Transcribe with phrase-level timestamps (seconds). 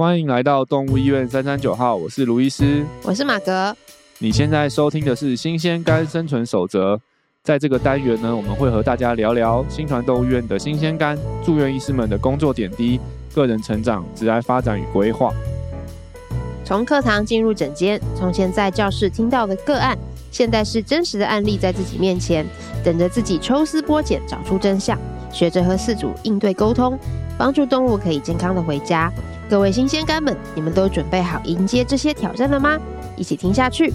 [0.00, 3.76] 欢迎来到动物医院三三九号，我是卢医师，我是马格。
[4.16, 6.98] 你现在收听的是新鲜肝生存守则，
[7.44, 12.98] 在这个单元呢，我们会和大家聊聊新传动物医院的新鲜肝住院医师们的工作点滴、
[13.34, 15.34] 个人成长、职业发展与规划。
[16.64, 19.98] 从课堂进入诊间，从前在教室听到的个案，
[20.30, 22.46] 现在是真实的案例在自己面前，
[22.82, 24.98] 等着自己抽丝剥茧，找出真相，
[25.30, 26.98] 学着和饲主应对沟通，
[27.36, 29.12] 帮助动物可以健康的回家。
[29.50, 32.78] 各位新鲜肝们，你们都准备好迎接这些挑战了吗？
[33.16, 33.92] 一起听下去。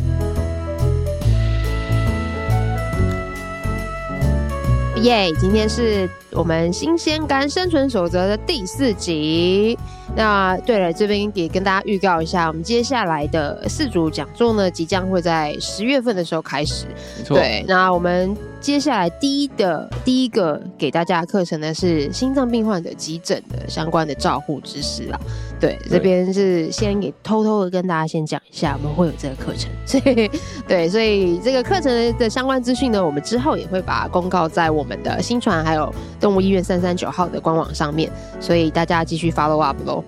[4.98, 5.31] 耶！
[5.40, 9.77] 今天是我们新鲜肝生存守则的第四集。
[10.16, 16.85] 那对了，这边也跟大家预告一下，我们接下来的四组讲座呢，即将会在十月份的时候开始。
[17.17, 17.38] 没错。
[17.38, 18.35] 对，那我们。
[18.61, 25.20] 接下来第一的第一个给大家的课程呢，是心脏病患者急诊的相关的照护知识啦。
[25.59, 29.70] 对，这边是先给偷偷的跟大家先讲一下，我们会有这个课程。
[29.86, 30.31] 所以，
[30.67, 35.94] 对，所以这个课程的相关资讯呢，我们之后也会把它公告在我们的新传还有
[36.26, 38.09] 动物医院三三九号的官网上面，
[38.40, 40.04] 所以大家继续 follow up 喽。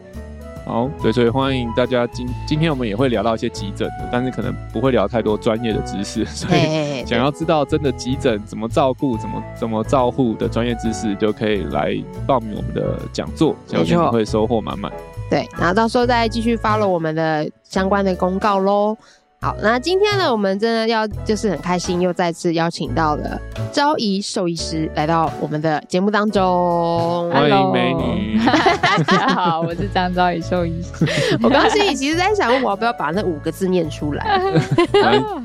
[0.66, 14.92] 好，对，所以欢迎大家今今天我们也会聊到一些急诊的，但是可能不会聊太多专业的知识， 所以想要知道真的急诊怎么照顾、怎么怎么照护的专业知识，就可以来报名我们的讲座，相信你会收获满满。
[15.30, 18.98] 对，然后到时候再继续 follow 我们的相关的公告喽。
[19.40, 23.40] 好，那今天呢，我们真的要就是很开心，又再次邀请到了
[23.72, 27.30] 昭仪兽医师来到我们的节目当中。
[27.32, 31.06] 欢迎美女，大家好，我是张昭仪兽医师。
[31.44, 34.42] 我刚刚心里其实在想，我要不要把那五个字念出来？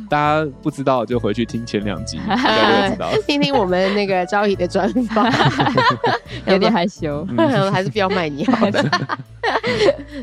[0.09, 3.11] 大家不知道就回去听前两集，大家就知道。
[3.29, 5.31] 听听我们那个昭仪的专访，
[6.48, 7.27] 有点害羞，
[7.70, 8.83] 还是不要卖你好的。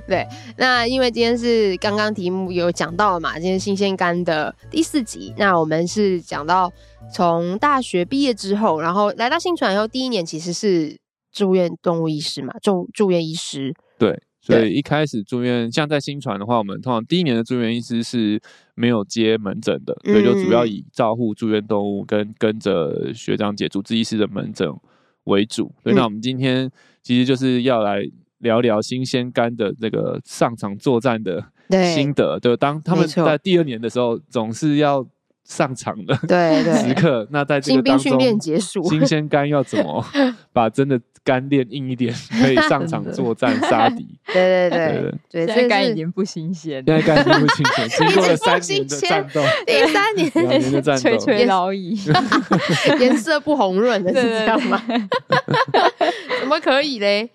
[0.08, 0.26] 对，
[0.56, 3.59] 那因为今天是刚刚题目有讲到了嘛，今天。
[3.60, 6.72] 新鲜肝的第四集，那我们是讲到
[7.14, 10.98] 从大学毕业之后，然后来到新传以后，第一年其实是
[11.32, 13.74] 住院动物医师嘛，住住院医师。
[13.98, 18.42] 对，所以一开始住院，像在新传的话，我们通常第一年的住院医师是
[18.76, 24.68] 没有接门诊的，所以就主要以照护住院动物跟跟着学长姐主治医师的门诊
[25.26, 25.74] 为主。
[25.84, 26.72] 所以那我们今天
[27.04, 28.02] 其实就是要来
[28.40, 31.44] 聊聊新鲜肝的这个上场作战的。
[31.70, 35.06] 心得，对，当他们在第二年的时候，总是要
[35.44, 36.74] 上场的，对对。
[36.74, 37.28] 时刻。
[37.32, 40.04] 那在这个当中，新兵训练结束，新鲜肝要怎么
[40.52, 44.20] 把真的肝练硬一点，可以上场作战杀敌？
[44.34, 50.32] 对对对对，现在肝已经不新鲜，现在肝已经不新鲜，经过了 三年的战斗，第三年。
[50.36, 51.98] 两年的战斗，垂垂老矣，
[53.00, 54.82] 颜色不红润的是这样吗？
[56.40, 57.30] 怎么可以嘞？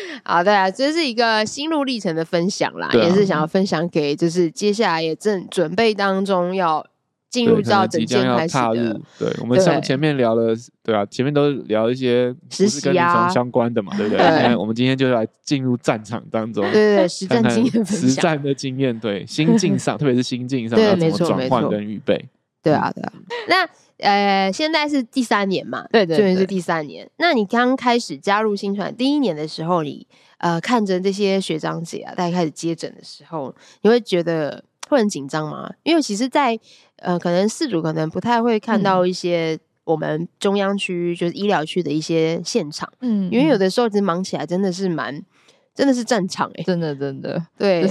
[0.24, 6.84] 好，对啊，这是一个心路历程的分享啦，啊、也是想要分享给就是接下来也正准备当中要
[7.30, 9.00] 进入到整件开始的。
[9.18, 14.18] 对，我们像前面聊了，对啊，前面都聊一些实习啊相关的嘛，对不对？
[14.18, 22.28] 对，我们今天就来进入战场当中，对对对，实 战经验，实战的经验，对，心境上， 特别是心境上要怎么转换跟预备。
[22.62, 23.12] 对啊，对啊，
[23.48, 23.68] 那。
[24.02, 27.08] 呃，现在是第三年嘛，对对，对，是第三年。
[27.16, 30.06] 那你刚开始加入新传第一年的时候，你
[30.38, 35.72] 呃看着这些学长姐啊，大家开始接诊的时候，你会觉得会很紧张吗？
[35.84, 36.62] 因为其实在，在
[36.96, 45.22] 呃可能四主可能不太会看到一些我们中央区就是医疗区的一些现场，嗯，因为有的时候其实忙起来真的是蛮，
[45.74, 47.88] 真的是战场哎、欸，真的真的，对。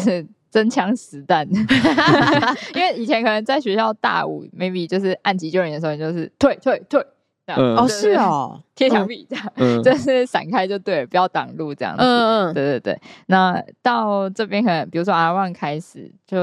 [0.52, 1.48] 真枪实弹，
[2.76, 7.02] 因为以前可能在学校大五，maybe 就是按急救人的时候，你就是退退退
[7.48, 13.00] 这样，嗯、哦是哦， 贴墙壁这样，嗯、就是闪开就对了，不要挡路这样子，嗯嗯，对对对。
[13.28, 16.38] 那到这边可能，比如说 R1 开始，就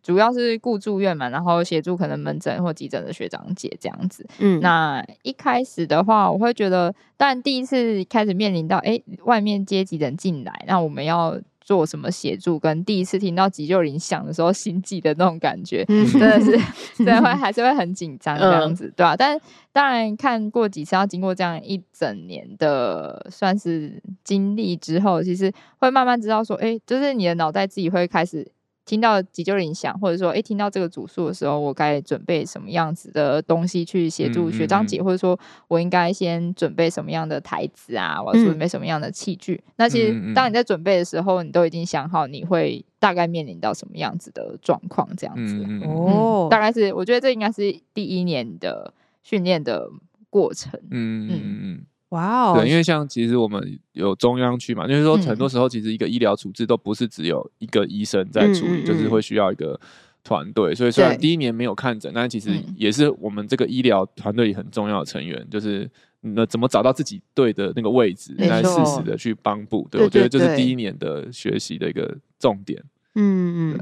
[0.00, 4.24] 主要是顾住院嘛，然后协助可能门诊或急诊的学长姐这样子。
[4.38, 11.36] 嗯，那一开始的话，我会觉得，但第一次开始面临到，哎、欸，外面接急诊进来，那我们要。
[11.70, 12.58] 做什么协助？
[12.58, 16.58] 跟第一次听到急救铃响的时候，心悸的那种感觉，嗯、真的是，
[16.98, 19.16] 真的会还是会很紧张这样子，嗯、对吧、啊？
[19.16, 19.40] 但
[19.72, 28.50] 当然看过几次，要经过这样一整年的算是经历之后，其实会慢慢知道说，哎、欸，就是你的脑袋自己会开始。
[28.90, 35.38] 听到急救铃响，或者说，哎，听到这个主诉的时候，我该准备什么样子的东西去协助学长姐，嗯嗯嗯、或者说
[35.68, 39.62] 我应该先准备什么样的台词啊，我要准备什么样的器具？
[39.64, 45.54] 嗯、那其实当你在准备的时候，你都已经想好你会大概面临到什么样子的状况，这样子。
[45.54, 48.92] 嗯嗯、哦，大概是我觉得这应该是第一年的
[49.22, 49.88] 训练的
[50.28, 50.80] 过程。
[50.90, 51.86] 嗯嗯嗯。
[52.10, 59.80] 哇哦，对，因为像其实我们有中央区嘛，就是说很多时候其实一个医疗处置都不是只有一个医生在处理，嗯、就是会需要一个
[60.24, 60.74] 团队。
[60.74, 65.88] 所以虽然第一年没有看诊，但其实也是我们这个医疗团队里很重要的成员，就是
[66.20, 69.86] 那怎么找到自己对的那个位置，来适时的去帮补。
[69.88, 72.82] 对，我觉得这是第一年的学习的一个重点。
[73.14, 73.78] 嗯嗯。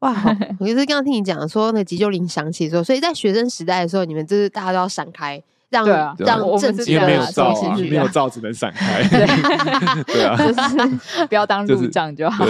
[0.00, 0.12] 哇，
[0.58, 5.40] 我就是刚刚听你讲说那急救铃响起的时候，所以在学生时代的时候，你们就是大家都要闪开。
[5.72, 9.02] 让让我们因为没有罩，没有罩只能闪开。
[9.08, 12.44] 对 啊， 就是不要当路障就好。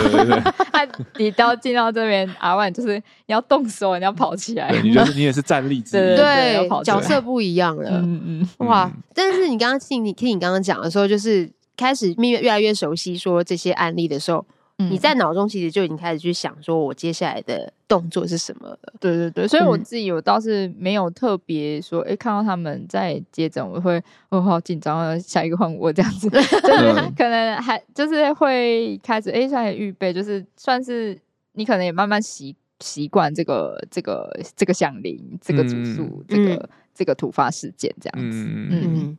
[0.72, 0.86] 他
[1.16, 4.70] 你到进到这边阿万，就是你要动手，你要跑起来。
[4.82, 6.16] 你就是你也是站立之一。
[6.16, 7.90] 对，角色不一样了。
[7.92, 8.66] 嗯嗯。
[8.66, 8.90] 哇！
[9.14, 14.44] 但是你刚刚听你听你刚刚讲的时候，就是开始越越来越熟悉说这些案例的时候。
[14.78, 18.78] 你在脑中其实就已经开始去想，说我接下来的动作是什么了。
[18.98, 31.16] 对对对，所以我自己我倒是没有特别说，哎、欸，看到他们在接诊，我会哦好紧张啊，下一个换我这样子， 就是可能还就是会开始哎，在、欸、预备，就是算是
[31.52, 38.38] 你可能也慢慢习习惯这个这个这个响铃，这个主诉，这个这个突发事件这样子。
[38.48, 39.19] 嗯嗯，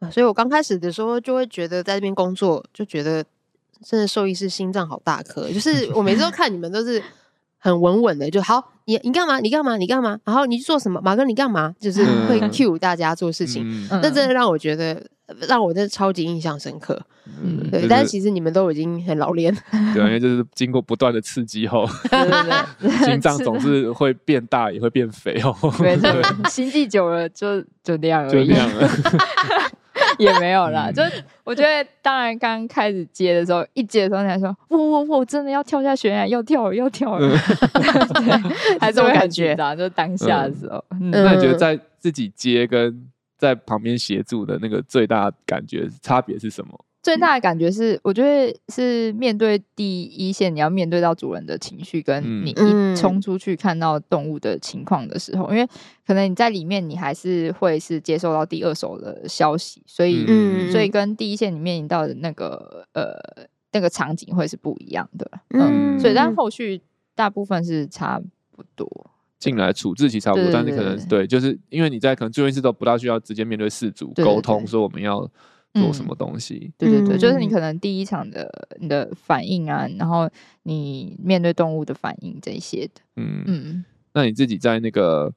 [0.00, 3.24] 嗯，所以我刚开始的时候就会觉得在这边工作就觉得。
[3.84, 7.02] 真的兽医师心脏好大 颗，就是我每次都看你们都是
[7.58, 9.38] 很稳稳的，就好，你你干嘛？
[9.38, 9.76] 你干嘛？
[9.76, 10.18] 你干嘛？
[10.24, 11.00] 然后你去做什么？
[11.02, 11.74] 马哥你干嘛？
[11.80, 15.02] 就是会 cue 大家做事情，嗯、那真的让我觉得
[15.48, 17.00] 让我真的超级印象深刻。
[17.42, 19.54] 嗯，对，就是、但是其实你们都已经很老练，
[19.94, 25.54] 对，因为就是经过不断的刺激后， 对对对， 心脏总是会变大，也会变肥哦。
[25.78, 25.96] 对，
[26.50, 28.52] 心悸久了就就那样而已。
[30.20, 37.18] 也没有啦，就是我觉得，当然刚开始接的时候，一接的时候，你还说，我我我真的要跳下悬崖，要跳了，要跳。
[37.18, 37.36] 了，
[38.80, 40.84] 还是会很紧张，就是当下的时候。
[41.10, 43.08] 那你觉得在自己接跟
[43.38, 46.84] 在旁边协助的那个最大感觉差别是什么？
[47.02, 55.66] 最大的感觉是，我觉得是面对第一线，你要面对到主人的情绪，跟你一冲出去看到动物的情况的时候，因为
[56.06, 60.26] 可能你在里面，你还是会是接受到第二手的消息，所以，
[60.70, 63.18] 所以跟第一线你面临到的那个呃
[63.72, 66.82] 那个场景会是不一样的，嗯，所以但后续
[67.14, 68.20] 大部分是差
[68.54, 75.26] 不多，进来处置其实差不多，但是可能对，就是因为你在可能住院室都不大需要直接面对事主沟通，说我们要。
[75.74, 76.72] 做什么东西？
[76.76, 78.50] 对对对，就是你可能第一场的
[78.80, 80.28] 你的反应啊，然后
[80.64, 83.00] 你面对动物的反应这些的。
[83.16, 83.84] 嗯嗯。
[84.12, 85.32] 那你自己在那个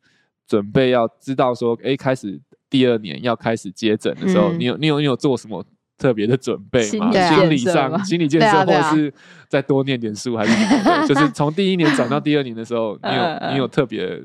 [0.47, 2.39] 准备要知道说，哎，开始
[2.69, 5.63] 第二年要开始接诊的时候，你有你有你有做什么
[5.97, 7.11] 特别的准备吗？
[7.11, 9.13] 心理上心理建设，或者是
[9.47, 11.05] 再多念点书，还是什么？
[11.05, 14.19] 就是从第一年转到第二年的时候，你有你有特别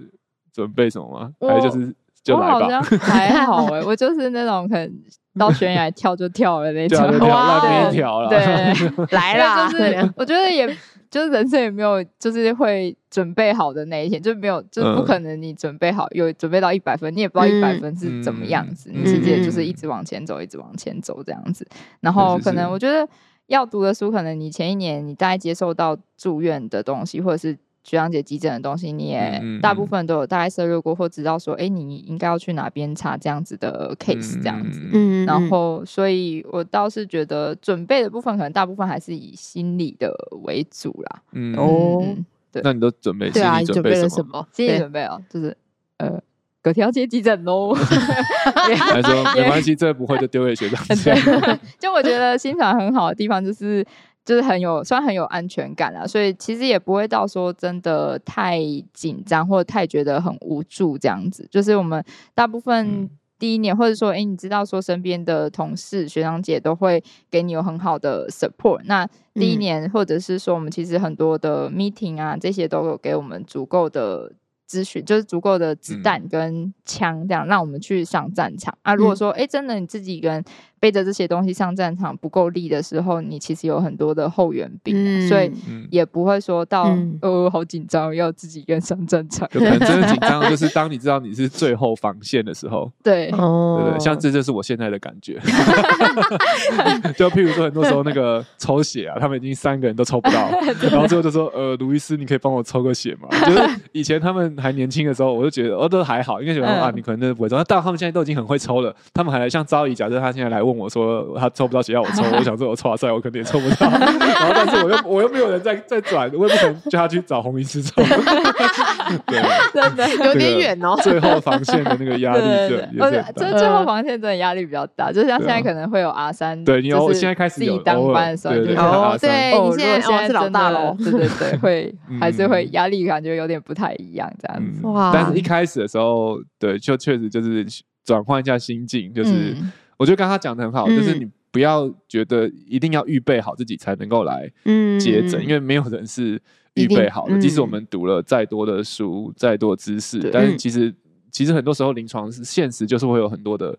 [0.50, 1.30] 准备什么吗？
[1.46, 1.94] 还是就是
[2.24, 2.80] 就来吧？
[2.98, 5.02] 还好哎，我就是那种很。
[5.36, 8.38] 到悬崖跳就跳了那种，哇，那一条了，对，
[9.10, 10.66] 来了，就是 我觉得也
[11.10, 21.66] 就是人生也没有就是会准备好的那一天，就没有，就是不可能你准备好有准备到一百分，你也不知道一百分是怎么样子，你直接就是一直往前走，一直往前走这样子。
[22.00, 23.08] 然后可能我觉得
[23.46, 27.56] 要读的书，可能你前一年你大概接受到住院的东西，或者是。
[27.84, 34.80] 学长姐急诊的东西，你也大部分都有大概涉猎过，或知道说，哎、欸，你应该要去哪边查这样子的 case 这样子。
[34.92, 41.22] 嗯，然后，所以我倒是觉得准备的部分，可能大部分还是以心理的为主啦。
[41.32, 42.04] 嗯哦，
[42.52, 43.30] 对，那你都准备？
[43.30, 44.46] 对啊，你准备了什么？
[44.52, 45.56] 心理准备哦，就是
[45.96, 46.20] 呃，
[46.60, 47.72] 隔天要接急诊喽。
[47.72, 50.84] 还说没关系，这不会就丢给学长。
[51.80, 53.86] 就我觉得心传很好的地方就是。
[54.28, 58.60] 就是很有，虽然很有安全感啊，所以其实也不会到说真的太
[58.92, 61.48] 紧张或者太觉得很无助这样子。
[61.50, 62.04] 就是我们
[62.34, 63.08] 大部分
[63.38, 68.82] 第一年，或者说，哎、欸，你知道说身边的同事、学长姐都会给你有很好的 support。
[68.84, 74.30] 那第一年，或者是说我们其实很多的 meeting 啊，这些都有给我们足够的
[74.68, 78.94] 咨询，就是足够的子弹跟枪，这样让我们去上战场啊。
[78.94, 80.44] 如果说，哎、欸，真的你自己一个人。
[80.80, 85.50] 背着这些东西上战场不够力的时候，你其实有很多的后援兵，嗯、所以
[85.90, 89.48] 也不会说到、嗯、哦好紧张，要自己跟上战场。
[89.52, 92.90] 有可能真的紧张， 就是当你知道你是最后防线的时候。
[93.02, 95.38] 对，对对对，像这就是我现在的感觉。
[97.16, 100.50] 就譬如说，很多时候那个抽血啊，他们已经三个人都抽不到，
[100.90, 118.02] 然后最后就说：“呃，卢医师，你可以帮我抽个血吗？”就是以前他们还年轻的时候，我就觉得哦都还好，因为觉得啊你可能真的不会抽，但他们现在都已经很会抽了，他们还来像招仪，假设他现在来问我说他抽不到血要我抽， 我想说我抽啊塞，我肯定也抽不到， 然后但是我又我又没有人在在转，我也不可能叫他去找红医师抽，
[119.26, 119.40] 对，
[119.72, 120.08] 真的。
[120.26, 120.96] 有点远哦。
[121.02, 122.88] 最后防线的那个压力是，
[123.36, 128.74] 这最后防线真的压力比较大，就像现在可能会有阿三，对你有现在开始自己当班的时候，对
[129.20, 134.86] 对，你现在现在是老大了，对对对，会还是会压力感觉有点不太一样这样子。
[134.86, 135.10] 哇！
[135.12, 137.64] 但是一开始的时候，对，就确实就是
[138.04, 139.56] 转换一下心境，就是
[139.98, 144.50] 我觉得刚刚他讲的很好，就是你不要觉得一定要预备好自己才能够来
[144.98, 146.40] 接诊，因为没有人是
[146.74, 147.38] 预备好的。
[147.38, 150.94] 即使我们读了再多的书、再多的知识，但是其实
[151.30, 153.78] 其实很多时候临床是现实，就是会有很多的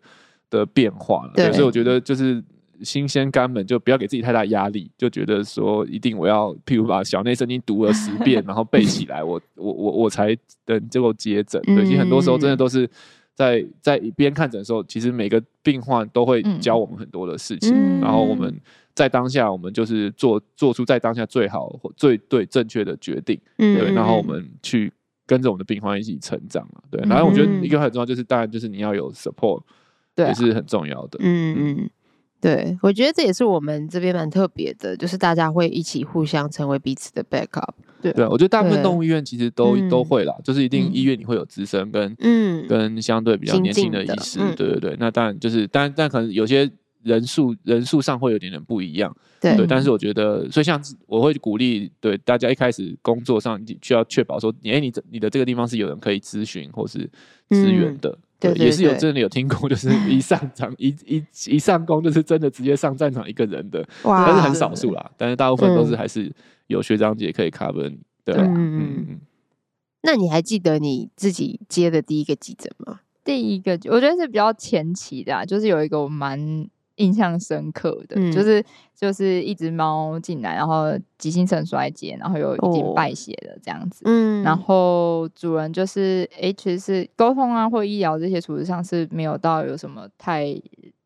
[0.50, 1.32] 的变化了。
[1.36, 2.44] 对，所以我觉得就是。
[2.82, 10.34] 新鲜肝们就不要给自己太大压力，就觉得说一定我要，譬如把小内圣经读了十遍， 然后背起来，我我我我才
[10.66, 11.62] 能够接诊。
[11.64, 12.90] 对，其实很多时候真的都是
[13.40, 18.54] 在在一边看诊的时候，其实每个病患都会教我们很多的事情，嗯、然后我们
[18.94, 23.40] 在当下，我们就是做做出在当下最好或最对正确的决定。
[23.56, 24.92] 对，然后我们去
[25.26, 26.68] 跟着我们的病患一起成长。
[26.92, 29.62] 对，然后我觉得一个很重要就是，当然就是你要有 support，
[30.14, 31.18] 对，也是很重要的。
[31.22, 31.90] 嗯嗯。
[32.42, 37.74] 对，我觉得这也是我们这边蛮特别的，就是大家会一起互相成为彼此的 backup。
[38.02, 44.40] 对，对，我觉得大部分动物医院其实都都会啦，就是一定医院你会有资深跟嗯跟相对比较年轻的医师。
[44.42, 46.72] 嗯、对对对，那当然就是，但但可能有些
[47.04, 49.14] 人数人数上会有点点不一样。
[49.42, 57.00] 对，对，但是我觉得，所以像我会鼓励，对大家一开始工作上需要确保说，哎，你你的这个地方是有人可以咨询或是
[57.50, 58.18] 支援的。
[58.40, 65.12] 嗯对，也是有真的有听过， 就是一上场一一一上工就是真的直接上战场一个人的，但是很少数啦。
[65.18, 66.32] 但是大部分都是还是
[66.68, 67.94] 有学长姐可以 cover
[68.24, 68.44] 对吧？
[68.44, 69.20] 嗯嗯。
[70.02, 73.02] 那你还记得你自己接的第一个急诊吗？
[73.26, 76.40] 第一个我觉得是比较前期的，就是有一个我蛮
[77.00, 78.64] 印象深刻的，就是。
[79.00, 84.02] 就是一只猫进来，然后急性肾衰竭，然后又已经败血了这样子。
[84.04, 90.62] 嗯，然后主人就是，哎，其实是沟通啊，或医疗这些处置上是没有到有什么太。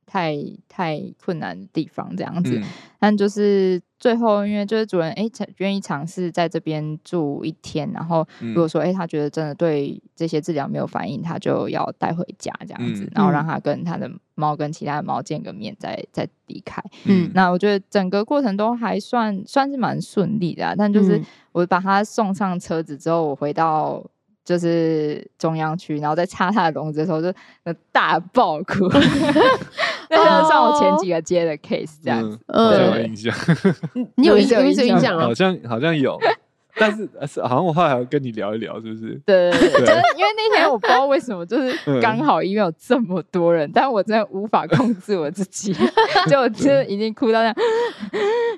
[0.06, 0.38] 太
[0.70, 2.64] 太困难的地方这样子，嗯、
[3.00, 5.24] 但就是最后，因为就是主人哎，
[5.60, 16.84] 愿意尝试在这边住一天，然后如果说哎，他觉得真的对这些治疗没有反应，他就要带回家这样子，嗯、然后让他跟他的猫跟其他的猫见个面再，再再离开。
[17.06, 21.22] 嗯，那我觉得整个过程都还算算是蛮顺利的，啊，但就是
[21.54, 24.04] 我把他送上车子之后，我回到。
[24.44, 27.32] 就是中央区，然后在插他的笼子的时候，就
[27.92, 28.88] 大爆哭。
[30.10, 33.34] 那就像我前几个接的 case 这样子，好像有印象。
[34.16, 34.62] 你有印象？
[34.62, 36.20] 有印象好像好像有。
[36.76, 37.08] 但是
[37.44, 39.14] 好像我后来还要跟你聊一聊，是不是？
[39.28, 45.72] 对对对，就是因为那天我不知道为什么，就是刚好医院有这么多人，但我真的无法控制我自己，
[46.28, 47.56] 就我真的已经哭到这样，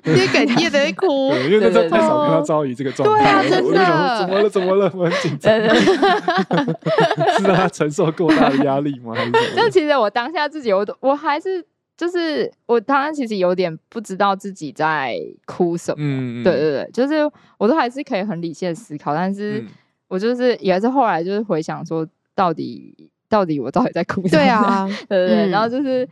[0.06, 4.90] 你哽咽的哭， 因为那时候太少看到昭仪这个状态，我就想说怎么了？
[4.90, 5.04] 怎么了？
[5.04, 5.52] 我 很紧张，
[7.36, 9.14] 是让他承受过大的压力吗？
[9.14, 9.32] 还是？
[9.56, 11.64] 但其实我当下自己，我都我还是。
[11.98, 17.14] 就是我当然其实有点不知道自己在哭什么，嗯、对对对，就是
[17.56, 19.64] 我都还是可以很理性思考，但是
[20.08, 22.94] 我就是也是后来就是回想说，到底
[23.30, 24.42] 到底我到底在哭什么？
[24.42, 26.06] 对啊，对对对，嗯、然后就是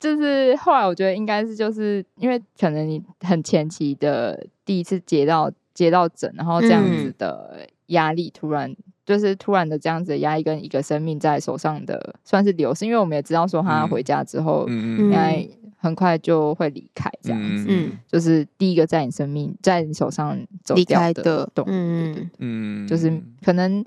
[0.00, 8.74] 就是后来我觉得应该是就是因为可能你很前期的第一次接到接到诊，然后这样子的压力突然。
[9.06, 15.44] 就是突然的这样子的压力跟一个生命在手上的算是流失，因为我们也知道说他回家之后，应该
[15.76, 17.66] 很快就会离开这样子。
[17.68, 23.84] 嗯，就是第一个在你生命在你手上走掉的动物，嗯嗯，就是可能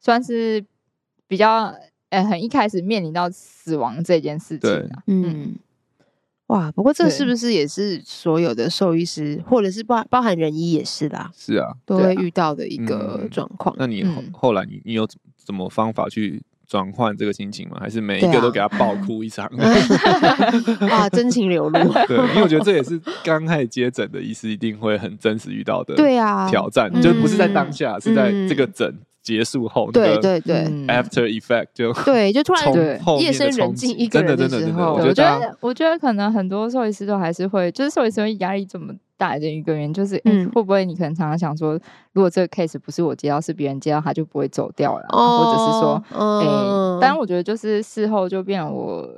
[0.00, 0.64] 算是
[1.28, 1.72] 比较
[2.14, 5.56] 呃很一开始面临到死亡这件事情啊，嗯。
[6.48, 11.30] 哇，不过这是不是也是所有的兽医师，或者是包包含人医也是啦？
[11.34, 13.74] 是啊，都会遇到的一个状况。
[13.78, 15.08] 那你后后来你你有
[15.42, 17.78] 怎么方法去转换这个心情吗？
[17.80, 19.46] 还是每一个都给他爆哭一场？
[20.90, 21.92] 啊，真情流露。
[22.06, 25.94] 对，因为我觉得这也是刚开始接诊的医师一定会很真实遇到的。
[25.94, 28.94] 对啊，挑战就不是在当下，是在这个诊。
[29.24, 41.72] 结束后，对对对，after effect 就对，就突然夜深人静一个人的时候，我觉得，我觉得可能很多兽医师都还是会，就是兽医师会压力这么大的一个原因，就是嗯，会不会你可能常常想说，
[42.12, 46.44] 如果这个 case 不是我接到，是别人接到，他就不会走掉了，或者是说，哎，
[47.00, 49.08] 当然我觉得就是事后就变我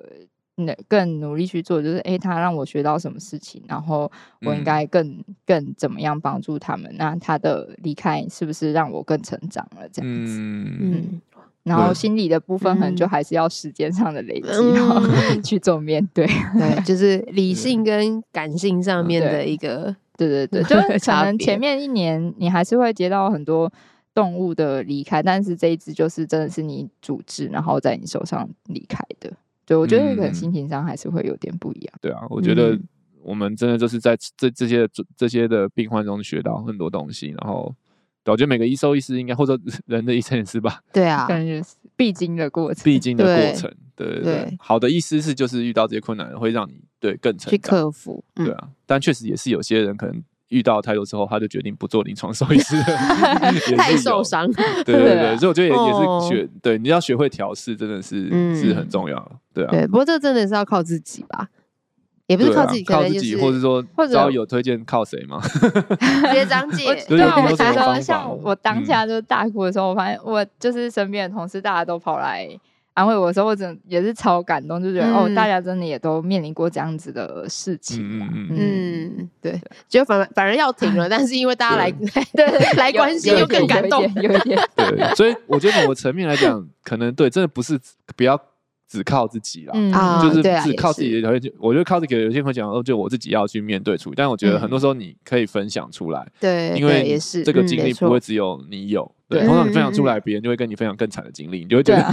[0.88, 4.10] 更努力去做，就是哎，他让我学到什么事情，然后
[4.40, 6.90] 我应该更、嗯、更怎么样帮助他们？
[6.96, 9.86] 那他的离开是不是让我更成长了？
[9.92, 11.20] 这样子，嗯，嗯，
[11.64, 15.00] 然后心理的部分可能就还是要时间上的累积，嗯、然 后
[15.44, 23.70] 去做面对，对，就是理性跟感性上面的一个，对对对， 就可能前面一年你还是会接到很多
[24.14, 29.30] 动物的离开，但是这一只就是真的是你组织，然后在你手上离开的。
[29.66, 31.94] 对，我觉得可能心情上还是会有点不一样。
[31.96, 32.78] 嗯、对啊，我觉得
[33.22, 37.34] 我们真的就是在这这些这些的病患中学到很多东西。
[37.36, 37.74] 然后，
[38.26, 40.80] 我觉得每个医生医师应该，或者人的医生也是吧？
[40.92, 41.60] 对啊，感觉
[41.96, 43.68] 必经的过程，必经的过程。
[43.96, 48.22] 对对对，对，好的医师是就是遇到这些困难会让你对更成长，去克服。
[48.36, 50.22] 嗯、对啊，但确实也是有些人可能。
[50.48, 52.76] 遇到太多之后，他就决定不做临床兽医师，
[53.76, 54.50] 太受伤。
[54.84, 59.40] 对对对，所以我觉得也也是学，对，你要学会调试，真的是是很重要。
[59.52, 61.48] 对啊，对，不过这真的是要靠自己吧，
[62.26, 65.40] 也不是靠自己，靠自己，或者说，或者有推荐靠谁吗？
[66.32, 72.48] 学长 姐，对啊，我觉得像我当下就是大哭的时候，我发现我就是身边的同事，大家都跑来。
[72.96, 78.02] 安慰我的时候，我真的也是超感动，就觉得、嗯、哦，大家真的也都面临过这样子的事情。
[78.20, 84.58] 嗯，嗯对，就反反而要停了， 但是因为大家来对， 对来关心，又更感动，有一点。
[84.74, 87.78] 对，所以我觉得某个层面来讲，可能对，真的不是
[88.16, 88.40] 不要。
[88.88, 91.52] 只靠自己了，嗯、就是只靠自己的条件。
[91.58, 94.14] 我觉得靠自己，有些人会讲哦，就我自己要去面对处理。
[94.16, 99.44] 但我觉得很多时候你可以分享出来，对，因为这个经历不会只有你有，对。
[99.44, 102.04] 通常你分享出来，别人就会跟你分享更惨的经历，你就会觉得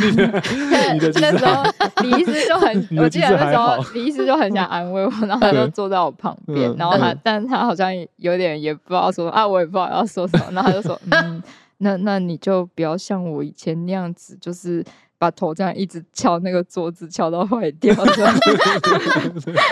[0.93, 1.63] 你的那时候
[2.01, 11.41] 李医师就很， 我记得那时候李医师就很想安慰我，然后他就坐在我旁边，然后他，但他好像有点也不知道说啊，我也不知道要说什么，然后他就说， 嗯，
[11.79, 14.84] 那那你就不要像我以前那样子，就是。
[15.23, 17.95] 把头这样一直敲那个桌子，敲到坏掉。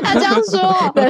[0.02, 0.62] 他这样说，
[0.96, 1.10] 对，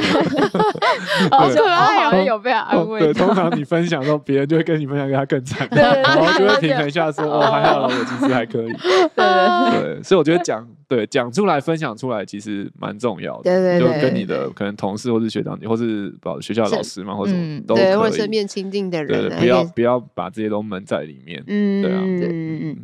[1.29, 2.99] 好可爱，好像有被安慰。
[2.99, 8.73] 对，通常你分享的时候，别人就会跟你分享，给他更惨，然后就会平衡一下，说哦，还好了，我其实还可以。
[9.15, 13.43] 对对，所以我觉得讲对讲出来，分享出来，其实蛮重要的。
[13.43, 17.33] 对对，就跟你的可能同事或是学长，或是保学校老师嘛，或者
[17.67, 21.43] 都可以，或身边亲近的人，不要不要把这些都闷在里面。
[21.45, 22.77] 嗯，对啊，对，嗯嗯。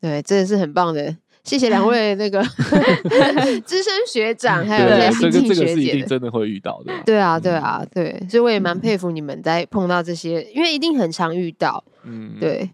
[0.00, 1.14] 对，真的是很棒的，
[1.44, 2.42] 谢谢两 位那个
[3.64, 5.54] 资深学长，还有那些新进学姐。
[5.54, 6.92] 这个是一定真的会遇到的。
[7.04, 11.82] 对啊，对啊，对，所以我也蛮佩服你们在碰到这些，因为一定很常遇到。
[12.04, 12.70] 嗯，对。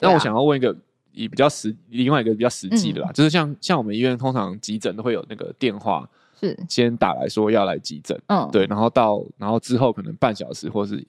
[0.00, 0.76] 那我想要问一个，
[1.12, 6.06] 以比较实，另外一个比较实际的啦，就是像像我们医院通常急诊都会有那个电话，
[6.38, 11.02] 是先打来说要来急诊，嗯，对，然后到然后之后可能半小时或是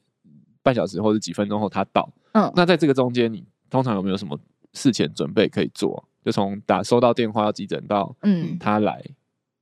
[0.63, 4.39] 半小时或是几分钟后他到，嗯，那在这个中间你通常有没有什么？
[4.77, 9.03] 事前准备可以做，就从打收到电话要急诊到，嗯，他来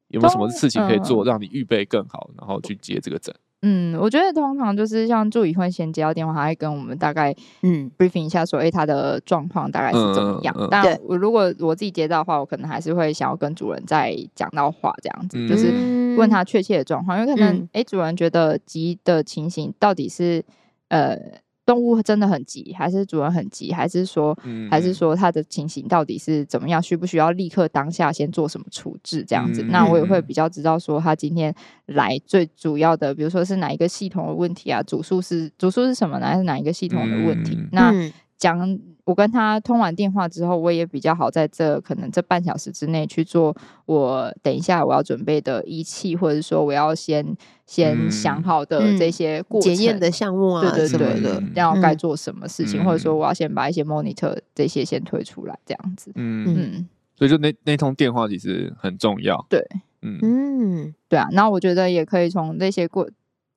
[0.09, 3.33] 有没有什么事情可以做，让你预备更好，然后去接这个诊？
[3.61, 7.89] 嗯，我觉得通常就是像助理会先接到电话，他会跟我们大概嗯。
[7.97, 10.55] briefing 一下，说，哎，他的状况大概是怎么样？
[10.69, 20.43] 但我如果我自己接到的话，我可能还是会想要跟主人再讲到话，这样子，就是问他确切的状况，因为可能哎，主人觉得急的情形到底是
[20.89, 21.17] 呃。
[21.65, 26.81] 动物真的很急，还是主人很急，还是说，嗯、还是说他的情形到底是怎么样？
[26.81, 29.23] 需不需要立刻当下先做什么处置？
[29.27, 31.53] 这样子，嗯、那我也会比较知道说他今天
[31.87, 34.83] 来最主要的，比如说是哪一个系统的问题啊？
[34.83, 36.27] 主诉是主诉是什么呢？
[36.27, 37.55] 还是哪一个系统的问题？
[37.55, 38.79] 嗯、那讲。
[39.05, 47.23] 我跟他通完电话之后，我也比较好在这可能这半小时之内去做我等一下我要准备的仪器，或者说我要先
[47.67, 56.11] 先想好的这些过程检验、嗯、的项目啊，对对对的，要该做什么事情，嗯、或者说我要先把一些 monitor 这些先推出来，这样子。
[56.15, 59.45] 嗯嗯，所以就那那通电话其实很重要。
[59.47, 59.63] 对，
[60.01, 63.07] 嗯嗯，对啊，那我觉得也可以从那些过。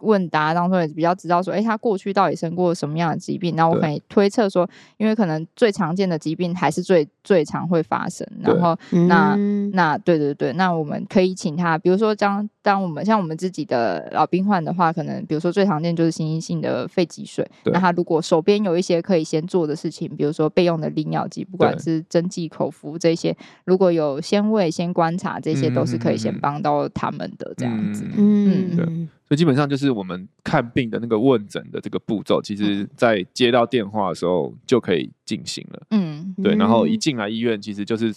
[0.00, 3.56] 问答当中也比较知道说，哎，他过去到底生过什么样的疾病？
[3.56, 8.26] 那我可以推测说，因为可能最常见的疾病还是最最常会发生。
[8.40, 9.34] 然后，那
[9.72, 17.50] 那对对对，那我们可以请他，比如说当当我们像我们自己的老病患的话，可能比如说最常见就是心因性的肺积水。
[17.64, 28.04] 那他如果手边有一些可以先做的事情，比如说备用的利尿剂，不管是针剂、口服这些，如果有先喂、先观察，这些都是可以先帮到他们的这样子。
[28.18, 28.84] 嗯，对。
[29.28, 35.82] 所以基本上就是我们看病的那个问诊的这个步骤，其实在接到电话的时候就可以进行了。
[35.90, 36.54] 嗯，对。
[36.54, 38.14] 然后一进来医院，其实就是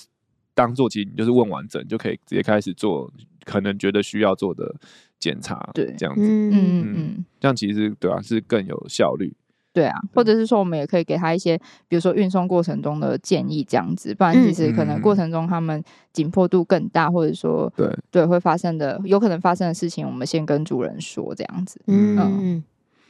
[0.53, 3.11] 当做其实你就是问完整就可以直接开始做
[3.45, 4.75] 可能觉得需要做的
[5.19, 5.69] 检查。
[5.73, 6.21] 对，这样子。
[6.21, 9.33] 嗯嗯嗯，这样其实对啊，是更有效率。
[9.73, 21.79] 对啊，或者是说我们也可以给他一些，比如说运送过程中的建议这样子，不然其实可能过程中他们紧迫度更大，或者说对对会发生的有可能发生的事情，我们先跟主人说这样子。
[21.87, 22.63] 嗯嗯，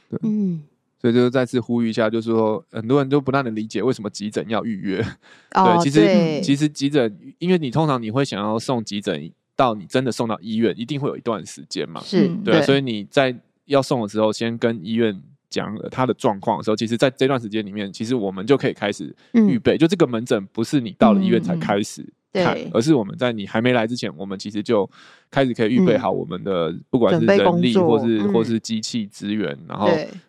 [0.08, 0.62] 对，嗯。
[1.02, 5.04] 所以就再次呼吁一下，就是说很多人都不大能理解为什么急诊要预约。
[5.50, 12.00] 哦、对，其实其实急诊，因为你通常你会想要送急诊到你真的送到医院，一定会有一段时间嘛。
[12.04, 19.76] 是，对，对，所以你在要送的时候，先跟医院讲了他的状况的时候，其实在这段时间里面，其实我们就可以开始预备。
[19.76, 22.06] 嗯、就这个门诊不是你到了医院才开始。
[22.32, 24.88] 嗯看，而是我们在你还没来之前，我们其实就
[25.30, 29.88] 开始可以预备好我们的，不管是人力或是或是机器资源，然后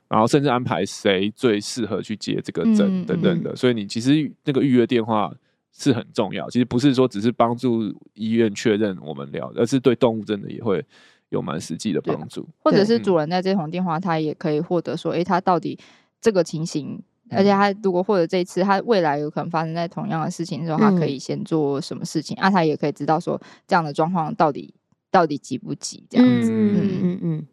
[0.10, 3.56] 然后甚至安排谁最适合去接这个诊等等的。
[3.56, 5.34] 所以你其实那个预约电话
[5.72, 6.50] 是很重要。
[6.50, 10.84] 其实不是说只是帮助医院确认我们聊，而是对动物真的也会
[11.30, 12.46] 有蛮实际的帮助。
[12.60, 15.80] 或者是主人在这通电话，他也可以获得说，哎，他到底
[16.20, 17.02] 这个情形。
[17.30, 22.38] 而且他如果或者这一次他未来有可能发生在同样的事情的时候，他可以先做什么事情？
[22.38, 24.74] 啊，他也可以知道说这样的状况到底
[25.10, 26.04] 到底急不急？
[26.10, 27.48] 这样子，嗯嗯嗯嗯，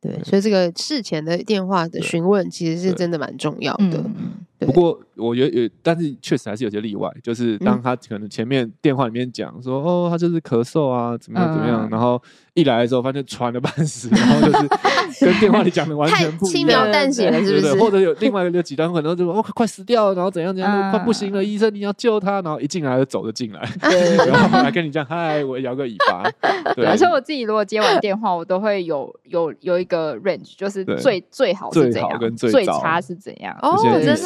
[0.00, 4.04] 对，所以这个事前的电话的询问其实是真的蛮重要的。
[4.66, 12.20] 不过我觉得有，但是确实还是有些例外，就是当他可能前面电话里面讲说，哦，他就是咳嗽啊，怎么样怎么样，然后
[12.54, 17.74] 一来的时候发现喘的半死， 然后就是跟电话里讲的完全不一样，轻描淡写了，是不是？
[17.74, 23.60] 或者有另外一个极端，可能就说哦，快死掉了，然后怎样怎样，快不行了，医生你要救他，然后一进来就走着进来，
[24.26, 26.22] 然后来跟你讲嗨，我摇个尾巴。
[26.74, 34.22] 对，而且我自己如果接完电话，我都会有有有一个 range，就是最最好是怎样，最差是怎样，哦，真的。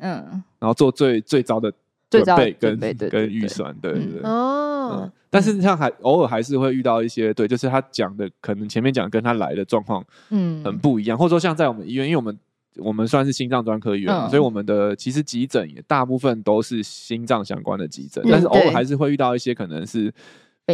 [0.00, 1.72] 嗯，然后做最最糟的
[2.10, 2.78] 准备跟
[3.10, 4.20] 跟预算，对对对。
[4.22, 12.38] 哦，但是像还偶尔还是会遇到一些，对，就是他讲的可能前面讲跟他来的状况，嗯，很不一样，或者说像在我们医院，因为我们
[12.76, 20.12] 我们算是心脏专科医院，所以我们的其实急诊也大部分都是心脏相关的急诊，但是偶尔还是会遇到一些可能是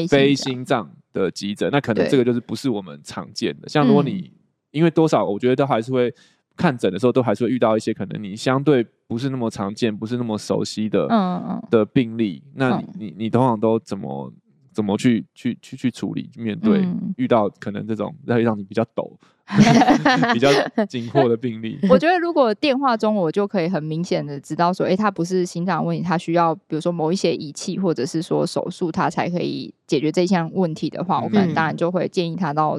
[0.08, 0.90] 非心脏。
[1.12, 3.68] 的急诊，那可能这个就是不是我们常见的。
[3.68, 4.30] 像如果你
[4.70, 6.14] 因为多少，我觉得都还是会。
[6.56, 12.42] 看诊的时候，都还是会遇到一些可能你相对不是那么常见、不是那么熟悉的嗯嗯的病例。
[12.54, 14.32] 那你你你通常都怎么
[14.72, 16.86] 怎么去去去去处理面对
[17.16, 19.18] 遇到可能这种会让你比较抖、
[20.32, 20.48] 比较
[20.86, 21.78] 紧迫的病例？
[21.88, 32.78] 我觉得如果电话中我就可以很明显的知道说，哎，他不是心脏问题，他需要比如说某一些仪器或者是说手术，他才可以解决这项问题的话，我可能当然就会建议他到。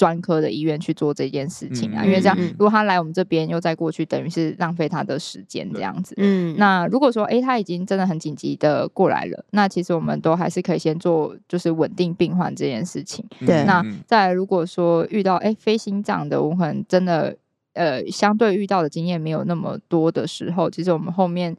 [0.00, 6.14] 专科的医院去做这件事情啊，因为这样，如果他来我们这边又再过去，等于是浪费他的时间这样子。
[6.16, 13.22] 嗯，那如果说，哎，他已经真的很紧急的过来了，那其实我们都还是可以先做，就是稳定病患这件事情。
[13.46, 17.36] 对，那再来如果说遇到哎非心脏的，我可能真的
[17.74, 21.54] 呃相对遇到的经验没有那么多的时候，其实我们后面。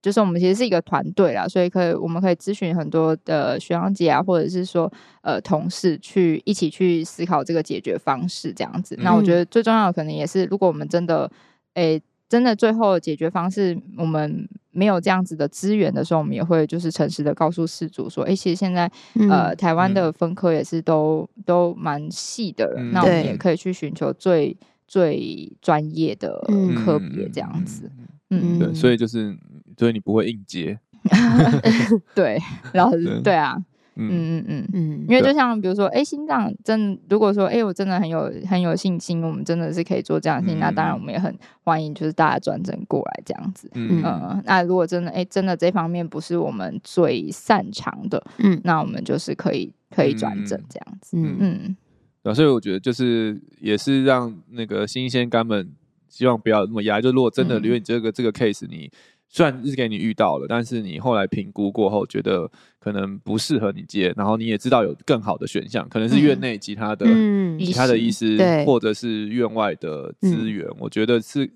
[0.00, 4.90] 就是我们其实是一个团队啦，所以可以我们可以咨询很多的学长姐啊，或者是说
[5.22, 8.94] 呃同事去一起去思考这个解决方式这样子。
[8.94, 11.28] 嗯、那我觉得最重要的可能也是，如果我们真的
[11.74, 18.88] 诶、欸、真的最后解决方式我们没有这样子的资源的时候，我们也会就是诚实的告诉事主说，哎、欸，其实现在
[19.28, 24.56] 呃台湾的分科也是都都蛮细的，嗯、那我们也可以去寻求最
[24.86, 26.40] 最专业的
[26.84, 27.90] 科别这样子。
[28.30, 29.36] 嗯，对，所以就是。
[29.78, 30.78] 所以你不会硬接，
[32.14, 32.38] 对，
[32.72, 33.56] 然后对啊，
[33.94, 51.76] 嗯嗯嗯嗯，因为就像比如说，哎，心脏真如果说，哎，我真的很有很有信心，我们真的是可以做这样的事情，那当然我们也很欢迎，就是大家转正过来这样子，嗯嗯，那如果真的，哎，真的这方面不是我们最擅长的，嗯，那我们就是可以可以转正这样子，嗯嗯，
[52.22, 55.68] 对，所以我觉得就是也是让那个新鲜肝们
[56.08, 58.90] 希望不要那么压，就如果真的因为你这个这个 case 你。
[59.30, 71.48] 虽然是给你遇到了，但是你后来评估过后觉得可能不适合你接，然后你也知道有更好的选项，可能是院内其他的、嗯、其他的医师，嗯、或者是院外的资源，嗯、我觉得是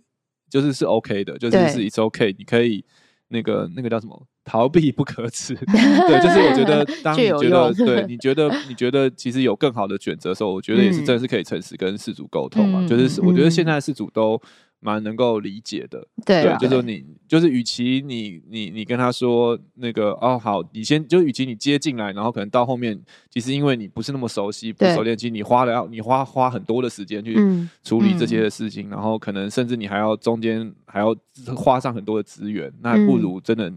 [0.51, 2.85] 就是是 OK 的，就是是 it's OK，你可以
[3.29, 4.27] 那个那个叫什么？
[4.45, 14.39] 逃避不可耻， 对，就是我觉得 当 你觉得对你觉得你觉得其实有更好的选择的时候，我觉得也是真的是可以诚实跟事主沟通嘛，嗯、就是我觉得现在事主都。
[14.85, 27.37] 蛮能够理解的，对，啊、对，就是你，就是与其你你你跟他说那个哦好，你先就与其你接进来，然后可能到后面，其实因为你不是那么熟悉，不熟练，其实你花了要你花花很多的时间去
[27.85, 31.15] 处理这些的事情，嗯、然后可能甚至你还要中间还要
[31.57, 33.73] 花上很多的资源，嗯、那不如真的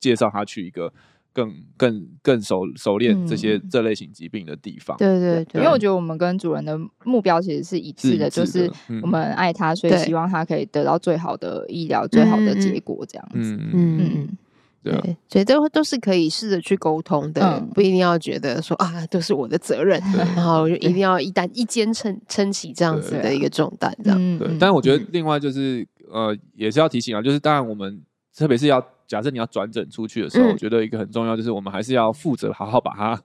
[0.00, 0.92] 介绍他去一个
[1.32, 4.96] 更更更熟熟练这些这类型疾病的地方。
[4.96, 8.70] 对对对，因为我觉得我们跟主人的目标其实是一致的，就是
[9.02, 13.56] 我们爱他，所以希望他可以得到最好的医疗、最好的结果，这样子。
[13.56, 14.38] 嗯嗯嗯。
[14.80, 20.00] 对，所以都都是可以试着去沟通的，嗯、不一定要觉得说啊都是我的责任，
[20.36, 24.38] 然后就一定要一担一肩撑撑起这样子的一个重担，这样。
[24.38, 28.00] 对，但是我觉得另外就是呃，也是要提醒啊，就是当然我们
[28.36, 33.20] 特别是要假设你要转诊出去的时候，嗯、我觉得一个很重要就是我们还是要负责好好把它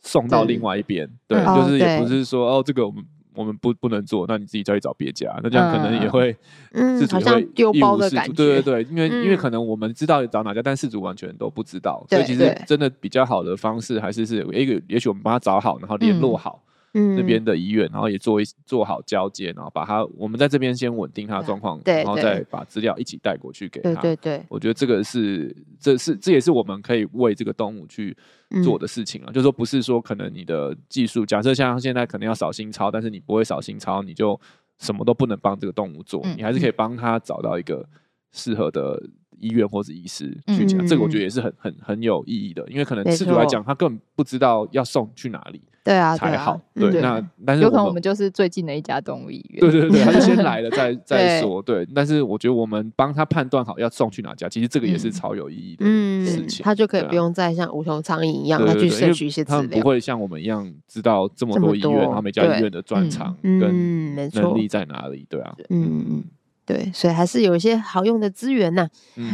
[0.00, 3.04] 送到另外一边，对，对就是也不是说哦这个我们。
[3.34, 6.36] 我们不不能做，那你自己再去找别家，那这样可能也会，
[6.72, 8.26] 嗯， 好像丢包的感。
[8.26, 16.60] 觉，对对对，因为因为可能我们知道找哪家，但事主完全都不知道，所以其实真的比较好的方式还是是一个，也许我们帮他找好，然后联络好。
[16.92, 24.00] 那边的医院，然后也做一做好交接，然后把他我们在这边先稳定他的状况，然后再把资料一起带过去给他。
[24.00, 28.16] 对对对，我觉得这个是这是这也是我们可以为这个动物去
[28.64, 34.38] 做的事情啊，就是说不是说可能你的技术，假设像现在可能要扫心操，但是你不会扫心操，你就
[34.78, 37.86] 什么都不能帮这个动物做，你还是可以帮他找到一个
[38.32, 39.00] 适合的
[39.38, 40.84] 医院或者医师去讲。
[40.86, 45.60] 这个我觉得也是很很很有意义的，因为可能饲主来讲，他根本不知道要送去哪里。
[45.88, 46.60] 对啊，才好。
[46.74, 49.60] 对，那但是有可能我们就是最近的一家动物医院。
[49.60, 51.62] 对对对，他就先来了 再再说。
[51.62, 55.86] 对，但是我觉得我们帮他判断好要送去哪家，其实这个也是超有意义的
[56.26, 56.62] 事情。
[56.62, 59.62] 他就可以不用再像无头苍蝇一样，他去摄取一些资料。
[59.62, 65.26] 他不会像我们一样知道这么多医院，然后每家医院的专长跟能力在哪里。
[65.30, 66.22] 对啊，嗯，
[66.66, 68.86] 对，所以还是有一些好用的资源呐。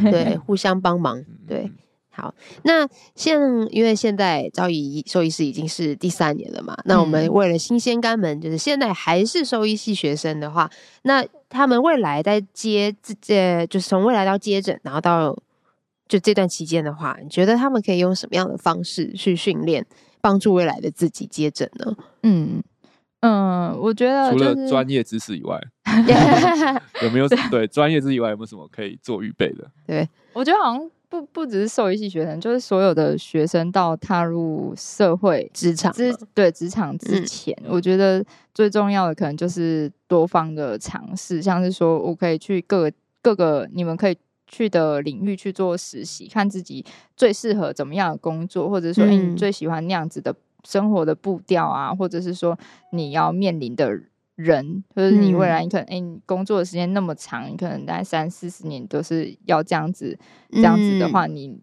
[0.04, 1.20] 对，互相帮忙。
[1.48, 1.68] 对。
[2.16, 10.70] 好，那像因为现在招仪兽医师已经是第三年了嘛，那我们为了新鲜肝门，就是现在还是兽医系学生的话，
[11.02, 15.36] 那他们未来在接这，就是从未来到接诊，然后到
[16.06, 19.84] 就这段期间的话，你觉得他们可以用什么样的方式去训练，
[20.20, 21.96] 帮助未来的自己接诊呢？
[22.22, 22.62] 嗯
[23.22, 25.60] 嗯，我觉得、就是、除了专业知识以外，
[27.02, 29.68] 有没有 对专业知识以外有没有什么可以做预备的？
[29.84, 30.90] 对，我觉得好像。
[31.14, 44.16] 不不只是兽医系学生，就是所有的学生到踏入社会职场之对职场之前，嗯、我觉得最重要的可能就是多方的尝试，像是说我可以去各个各个你们可以
[44.48, 46.84] 去的领域去做实习，看自己
[47.16, 52.58] 最适合怎么样的工作，或者说，哎、嗯欸，你最喜欢那样子的生活的步调啊，或者是说
[52.90, 54.00] 你要面临的。
[54.34, 60.18] 人，就是你未来，你可能，哎、嗯欸，你工作的时间那么长，你可能大概三四十年都是要这样子，
[60.52, 61.60] 这样子的话，你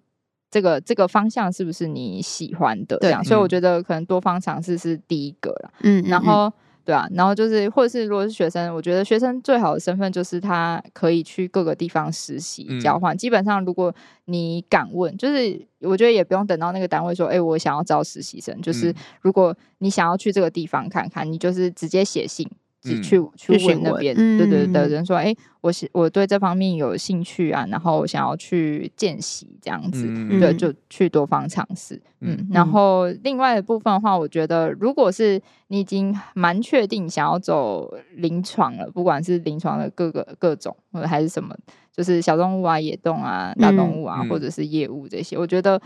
[0.49, 2.97] 这个这个方向是不是你喜欢的？
[3.01, 5.73] 这样，对所以我觉得可能多方尝试是第一个了。
[5.83, 6.51] 嗯，然后。
[6.83, 13.15] 对啊，然后就是，或者是如果是学生，我觉得学生最好的身份就是他可以去各个地方实习、嗯、交换。
[13.15, 13.93] 基本上，如果
[14.25, 18.59] 你敢问，就是我觉得也不用等到那个单位说，哎，我想要招实习生。
[18.63, 22.49] 就是如果你想要去这个地方看看，你就是直接写信。
[22.81, 22.99] 去
[23.35, 30.07] 去问那边，对对的人说，哎，我我对这方面有兴趣啊，然后我想要去见习这样子，
[30.39, 32.01] 对，就去多方尝试。
[32.21, 41.55] 嗯，然后另外的部分的话，我觉得如果是你已经蛮确定想要走临床了，不管是临床的各个各种，或者还是什么，
[41.95, 45.79] 就是小动物啊、野动啊、大动物啊，或者是业务这些，我觉得。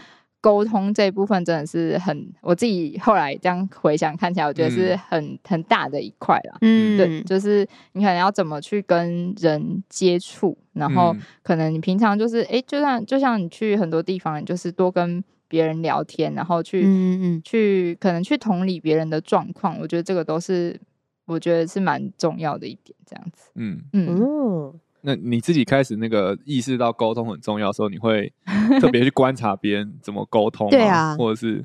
[0.45, 6.59] 沟通这一部分真的是很，我自己后来这样回想看起来，我觉得是很、嗯、很大的一块啦。
[6.61, 20.79] 嗯，对，就是你可能要怎么去跟人接触，然后可能你平常就是，哎、欸，就像就像你去很多地方，你就是多跟别人聊天，然后去嗯嗯去可能去同理别人的状况，我觉得这个都是
[21.25, 23.49] 我觉得是蛮重要的一点，这样子。
[23.55, 24.15] 嗯嗯。
[24.21, 28.33] 嗯那你自己开始那个意识到沟通很重要的时候，你会
[28.81, 31.63] 特别去观察别人怎么沟通， 对啊，或者是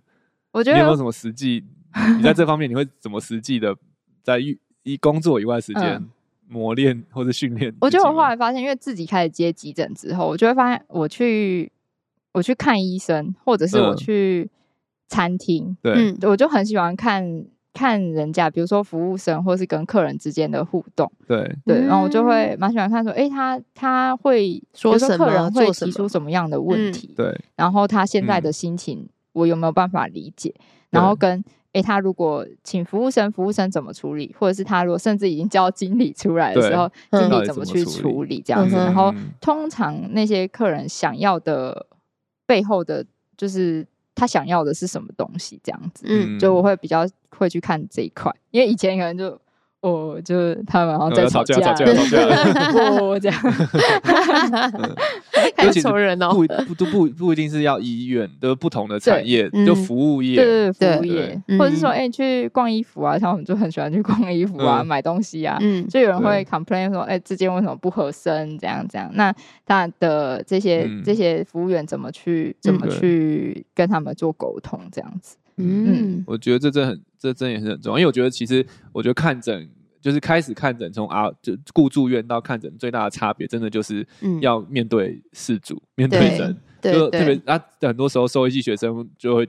[0.53, 1.64] 我觉得你有没有什么实际？
[2.16, 3.74] 你在这方面你会怎么实际的
[4.22, 4.38] 在
[4.83, 6.00] 一工作以外时间
[6.46, 7.74] 磨练或者训练？
[7.81, 11.72] 我觉得我后来发现，因为自己开始接急诊之后，我就会发现，我去
[12.33, 14.50] 我去看医生，或者是我去
[15.09, 17.46] 餐厅，对，我就很喜欢看。
[17.73, 30.53] 看人家，比如说服务生，或是跟客人之间的互动，对对，然后我就会蛮喜欢看说，哎，他他会说什么，客人会提出什么样的问题，对，然后他现在的心情，我有没有办法理解？
[30.91, 34.35] 然后跟哎，他如果请服务生，服务生怎么处理？
[34.39, 38.75] 或者是他如果甚至已经叫经理出来的时候，经理怎么去处理这样子？
[38.75, 41.87] 然后通常那些客人想要的
[42.47, 43.07] 背后的，
[43.37, 43.87] 就是。
[44.13, 45.59] 他想要的是什么东西？
[45.65, 47.07] 这样子，嗯，就我会比较
[47.40, 49.40] 会去看这一块，因为以前可能就
[49.81, 52.18] 哦，就是他们好像在吵架，吵架，吵 架，
[53.00, 53.42] 哦，这样，
[55.57, 56.35] 太仇人哦。
[56.35, 68.59] 不不都不不一定是要医院，都不同的产业，就服务业，对服务业，或者是说，哎，去逛衣服啊，像我们就很喜欢去逛衣服啊，买东西啊，就有人会 complain 说，哎，这件为什么不合身？
[68.59, 74.79] 这样这样，那他的这些这些服务员怎么去怎么去跟他们做沟通？
[74.92, 75.38] 这样子。
[75.61, 79.68] 嗯，我觉得这真很，这真也是很重要，因为我觉得其实，我觉得看诊
[80.01, 84.07] 就是开始看诊，从啊就顾住院到看诊，最大的差别，真的就是
[84.40, 89.49] 要面对事主，嗯、面对人，对就特别啊，很多时候兽医系学生就会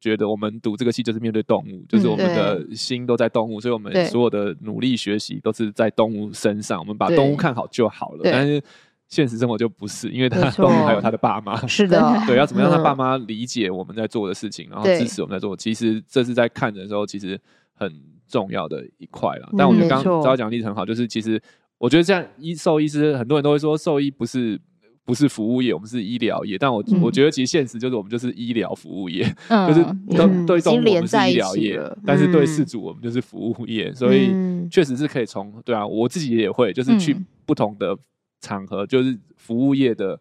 [0.00, 8.62] 觉得，我们读这个系就是面对动物，就是我们的心都在动物，所以我们所有的努力学习都是在动物身上，我们把动物看好就好了，但是。
[9.10, 15.56] 现实生活就不是，因为他动物 还有他的爸妈，是的， 对，要怎么样让他爸妈理解我们在做的事情，然后支持我们在做。
[15.56, 17.38] 其实这是在看的时候，其实
[17.74, 17.92] 很
[18.28, 19.48] 重要的一块了。
[19.58, 21.42] 但我觉得刚刚讲的例子很好，就是其实
[21.76, 24.56] 我觉得这样医兽医师，很多人都会说兽医不是
[25.04, 26.56] 不是服务业，我们是医疗业。
[26.56, 29.24] 但我我觉得其实现实就是我们就是医疗服务业，
[29.66, 33.92] 就是对对动物我们是医疗业，但是对事主我们就是服务业。
[33.92, 34.30] 所以
[34.70, 37.98] 确实是可以从对啊，我自己也会就是去不同的。
[38.40, 40.18] 场合就是服务业的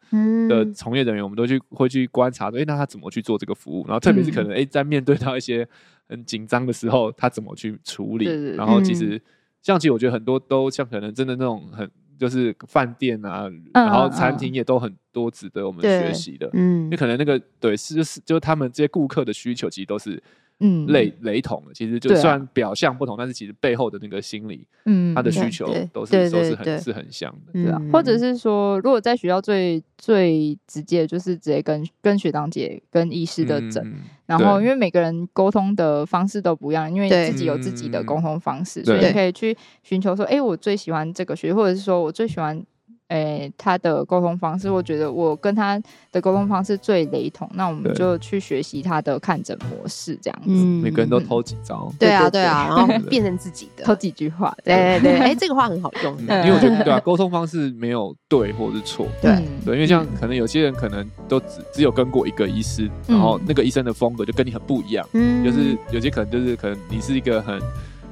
[0.48, 3.86] 的从业人员，我们都去会去观察说，哎，那他怎么去做这个服务？
[3.88, 5.68] 然后特别是可能，哎，在面对到一些
[6.08, 8.26] 很紧张的时候，他怎么去处理？
[8.56, 9.22] 然后其实，
[9.62, 16.50] 像其实我觉得很多都像可能真的那种很就是饭店啊，然后餐厅也都很多值得我们学习的。
[16.54, 20.22] 嗯，因为可能那个对是就是就是他们这些顾客的需求其实都是。
[20.62, 27.82] 嗯，雷雷同的，其实就算表象不同，但是其实背后的那个心理，嗯，他的需求都是都是很是很像的，对啊。
[27.94, 33.94] 或者是说，如果在学校最最直接，就是直接跟跟学长姐、跟医师的诊，
[34.26, 42.62] 然后因为每个人沟通的方式都不一样，因为自己有自己的沟通方式，所以你可以去寻求说，哎，我最喜欢这个学，或者是说我最喜欢。
[43.10, 50.46] 诶、欸，他的沟通方式，我觉得我跟他的沟通方式最雷同，那我们就去学习他的看诊模式，这样子。
[50.48, 55.00] 嗯、每个人都偷几招，对啊，对啊，然后变成自己的， 偷几句话，对。
[55.00, 55.18] 对对。
[55.18, 67.60] 哎、欸，这个话很好用，因为我觉得 对啊，沟通方式没有对或是错，对对，因为像可能有些人可能都只只有跟过一个医师，然后那个医生的风格就跟你很不一样，嗯，就是有些可能就是可能你是一个很。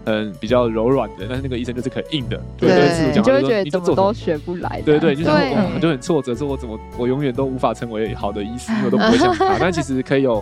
[0.07, 9.55] 嗯，比较柔软的，但是那个医生就是很硬的，对，就，是讲就会觉得怎么都学不来，对对，就是我就很挫折，说我怎么我永远都无法成为好的医师，我都不会像他。
[9.59, 10.41] 但其实可以有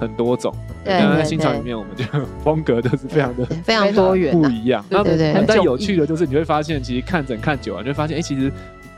[0.00, 0.50] 很多种，
[0.84, 2.04] 当然心传里面我们就
[2.42, 4.84] 风格都是非常的 非常多元，不一样。
[4.88, 8.50] 对对对，但有趣的就是你会发现，其实看诊看久了，你会发现，哎，其实。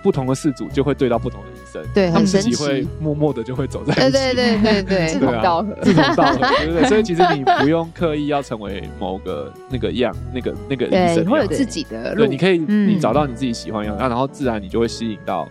[0.04, 1.46] 不同的事主就会对到不同的
[1.94, 6.88] 对，他们自己会默默的就会走在一起，对对对对对，志同道合，志同道合，对不对？
[6.88, 15.48] 所以其实你不用 刻意要成为某个那个样，那个那个医生，会有自己的，对，你可以你找到你自己喜欢的样，然后自然你就会吸引到。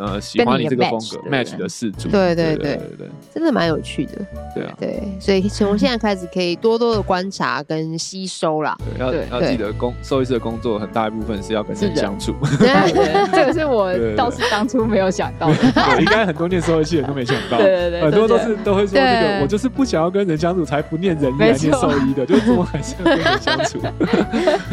[0.00, 4.12] 呃，喜欢你这个风格 match 的饲主，对对对对，真的蛮有趣的，
[4.54, 8.74] 对啊，对，所以从现在开始可以多多的观察跟吸收啦。
[8.98, 23.78] 对，要要记得工兽医师的工作很大一部分是要跟人相处， 对 对，这个是我倒是当初没有想到的，应该很多念兽医系的人都没想到， 对对对，很多都是都会说那个我就是不想要跟人相处，才不念人医来念兽医的，就是怎么还是要跟人相处，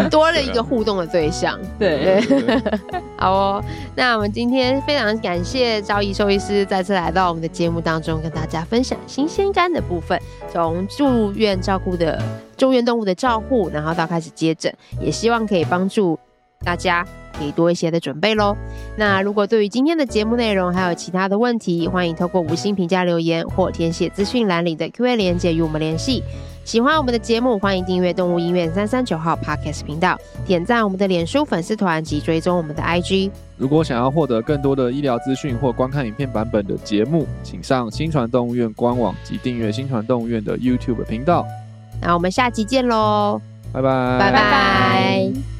[0.10, 2.22] 多了一个互动的对象，对，
[3.18, 3.64] 好哦，
[3.96, 5.08] 那我们今天非常。
[5.20, 10.20] 感谢昭仪兽医师再次来到我们的节目当中，跟大家分享新鲜肝的部分，
[10.52, 12.22] 从住院照顾的
[12.56, 16.18] 住院动物的照护，然后到开始接诊，也希望可以帮助
[16.64, 17.06] 大家
[17.38, 18.56] 可以多一些的准备喽。
[18.96, 26.24] 那如果对于今天的节目内容还有其他的问题，欢迎透过五星评价留言或填写资讯栏里的 Q&A 连接与我们联系。
[26.68, 33.32] 喜欢我们的节目，欢迎订阅动物医院三三九号 Podcast 频道，点赞我们的脸书粉丝团及追踪我们的 IG。
[33.56, 41.46] 如果想要获得更多的医疗资讯或观看影片版本的节目，请上新传动物院官网及订阅新传动物院的 YouTube 频道。
[42.02, 45.57] 那我们下期见喽，拜拜，拜拜。